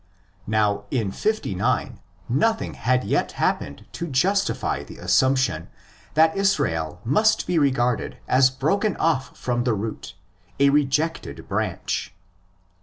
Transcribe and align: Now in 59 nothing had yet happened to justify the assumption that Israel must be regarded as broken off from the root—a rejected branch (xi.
Now 0.47 0.85
in 0.89 1.11
59 1.11 1.99
nothing 2.27 2.73
had 2.73 3.03
yet 3.03 3.33
happened 3.33 3.85
to 3.91 4.07
justify 4.07 4.81
the 4.83 4.97
assumption 4.97 5.67
that 6.15 6.35
Israel 6.35 6.99
must 7.05 7.45
be 7.45 7.59
regarded 7.59 8.17
as 8.27 8.49
broken 8.49 8.97
off 8.97 9.37
from 9.37 9.63
the 9.63 9.75
root—a 9.75 10.71
rejected 10.71 11.47
branch 11.47 12.15
(xi. 12.15 12.15